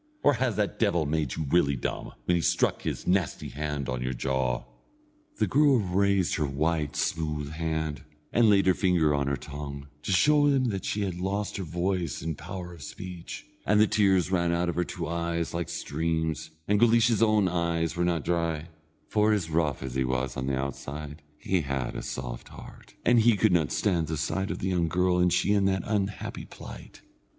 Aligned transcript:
Or 0.23 0.33
has 0.33 0.55
that 0.55 0.79
devil 0.79 1.05
made 1.05 1.35
you 1.35 1.43
really 1.47 1.75
dumb, 1.75 2.13
when 2.25 2.33
he 2.35 2.41
struck 2.41 2.81
his 2.81 3.05
nasty 3.05 3.49
hand 3.49 3.87
on 3.87 4.01
your 4.01 4.15
jaw?" 4.15 4.63
The 5.37 5.45
girl 5.45 5.77
raised 5.77 6.37
her 6.37 6.45
white 6.47 6.95
smooth 6.95 7.51
hand, 7.51 8.01
and 8.33 8.49
laid 8.49 8.65
her 8.65 8.73
finger 8.73 9.13
on 9.13 9.27
her 9.27 9.35
tongue, 9.37 9.89
to 10.01 10.11
show 10.11 10.47
him 10.47 10.69
that 10.69 10.85
she 10.85 11.01
had 11.03 11.19
lost 11.19 11.57
her 11.57 11.63
voice 11.63 12.23
and 12.23 12.35
power 12.35 12.73
of 12.73 12.81
speech, 12.81 13.45
and 13.63 13.79
the 13.79 13.85
tears 13.85 14.31
ran 14.31 14.51
out 14.51 14.69
of 14.69 14.75
her 14.75 14.83
two 14.83 15.07
eyes 15.07 15.53
like 15.53 15.69
streams, 15.69 16.49
and 16.67 16.79
Guleesh's 16.79 17.21
own 17.21 17.47
eyes 17.47 17.95
were 17.95 18.03
not 18.03 18.25
dry, 18.25 18.69
for 19.07 19.31
as 19.33 19.51
rough 19.51 19.83
as 19.83 19.93
he 19.93 20.03
was 20.03 20.35
on 20.35 20.47
the 20.47 20.57
outside 20.57 21.21
he 21.37 21.61
had 21.61 21.95
a 21.95 22.01
soft 22.01 22.47
heart, 22.49 22.95
and 23.05 23.21
could 23.37 23.53
not 23.53 23.71
stand 23.71 24.07
the 24.07 24.17
sight 24.17 24.49
of 24.49 24.57
the 24.57 24.69
young 24.69 24.87
girl, 24.87 25.19
and 25.19 25.31
she 25.31 25.53
in 25.53 25.65
that 25.65 25.83
unhappy 25.85 26.45
plight. 26.45 27.01